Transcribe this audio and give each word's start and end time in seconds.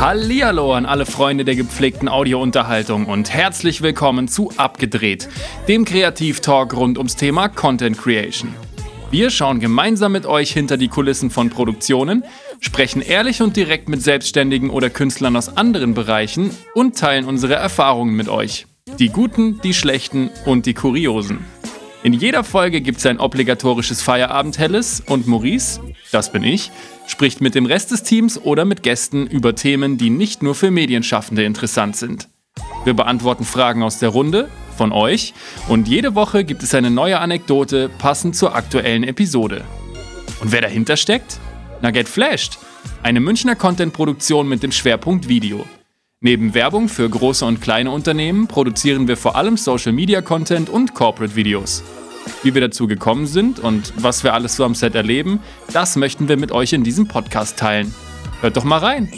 Hallihallo 0.00 0.74
an 0.74 0.84
alle 0.84 1.06
Freunde 1.06 1.44
der 1.44 1.54
gepflegten 1.54 2.08
Audiounterhaltung 2.08 3.06
und 3.06 3.32
herzlich 3.32 3.82
willkommen 3.82 4.26
zu 4.26 4.50
Abgedreht, 4.56 5.28
dem 5.68 5.84
Kreativtalk 5.84 6.74
rund 6.74 6.98
ums 6.98 7.14
Thema 7.14 7.48
Content 7.48 7.98
Creation. 7.98 8.52
Wir 9.12 9.30
schauen 9.30 9.60
gemeinsam 9.60 10.10
mit 10.10 10.26
euch 10.26 10.50
hinter 10.50 10.76
die 10.76 10.88
Kulissen 10.88 11.30
von 11.30 11.50
Produktionen, 11.50 12.24
sprechen 12.58 13.00
ehrlich 13.00 13.42
und 13.42 13.56
direkt 13.56 13.88
mit 13.88 14.02
Selbstständigen 14.02 14.70
oder 14.70 14.90
Künstlern 14.90 15.36
aus 15.36 15.56
anderen 15.56 15.94
Bereichen 15.94 16.50
und 16.74 16.98
teilen 16.98 17.26
unsere 17.26 17.54
Erfahrungen 17.54 18.16
mit 18.16 18.28
euch. 18.28 18.66
Die 18.98 19.10
guten, 19.10 19.60
die 19.60 19.74
schlechten 19.74 20.30
und 20.46 20.66
die 20.66 20.74
kuriosen. 20.74 21.44
In 22.04 22.14
jeder 22.14 22.42
Folge 22.42 22.80
gibt 22.80 22.98
es 22.98 23.06
ein 23.06 23.20
obligatorisches 23.20 24.02
Feierabend-Helles 24.02 25.04
und 25.06 25.28
Maurice, 25.28 25.80
das 26.10 26.32
bin 26.32 26.42
ich, 26.42 26.72
spricht 27.06 27.40
mit 27.40 27.54
dem 27.54 27.64
Rest 27.64 27.92
des 27.92 28.02
Teams 28.02 28.40
oder 28.40 28.64
mit 28.64 28.82
Gästen 28.82 29.28
über 29.28 29.54
Themen, 29.54 29.98
die 29.98 30.10
nicht 30.10 30.42
nur 30.42 30.56
für 30.56 30.72
Medienschaffende 30.72 31.44
interessant 31.44 31.94
sind. 31.94 32.28
Wir 32.84 32.94
beantworten 32.94 33.44
Fragen 33.44 33.84
aus 33.84 34.00
der 34.00 34.08
Runde, 34.08 34.48
von 34.76 34.90
euch, 34.90 35.32
und 35.68 35.86
jede 35.86 36.16
Woche 36.16 36.42
gibt 36.42 36.64
es 36.64 36.74
eine 36.74 36.90
neue 36.90 37.20
Anekdote 37.20 37.88
passend 37.88 38.34
zur 38.34 38.56
aktuellen 38.56 39.04
Episode. 39.04 39.62
Und 40.40 40.50
wer 40.50 40.60
dahinter 40.60 40.96
steckt? 40.96 41.38
Na 41.82 41.92
Get 41.92 42.08
Flashed, 42.08 42.58
eine 43.04 43.20
Münchner 43.20 43.54
Content-Produktion 43.54 44.48
mit 44.48 44.64
dem 44.64 44.72
Schwerpunkt 44.72 45.28
Video. 45.28 45.64
Neben 46.24 46.54
Werbung 46.54 46.88
für 46.88 47.08
große 47.08 47.44
und 47.44 47.60
kleine 47.60 47.90
Unternehmen 47.90 48.46
produzieren 48.46 49.08
wir 49.08 49.16
vor 49.16 49.34
allem 49.34 49.56
Social 49.56 49.92
Media 49.92 50.20
Content 50.22 50.70
und 50.70 50.94
Corporate 50.94 51.34
Videos. 51.34 51.82
Wie 52.42 52.54
wir 52.54 52.60
dazu 52.60 52.86
gekommen 52.86 53.26
sind 53.26 53.58
und 53.58 53.92
was 53.96 54.24
wir 54.24 54.34
alles 54.34 54.56
so 54.56 54.64
am 54.64 54.74
Set 54.74 54.94
erleben, 54.94 55.40
das 55.72 55.96
möchten 55.96 56.28
wir 56.28 56.36
mit 56.36 56.52
euch 56.52 56.72
in 56.72 56.84
diesem 56.84 57.08
Podcast 57.08 57.58
teilen. 57.58 57.94
Hört 58.40 58.56
doch 58.56 58.64
mal 58.64 58.78
rein! 58.78 59.08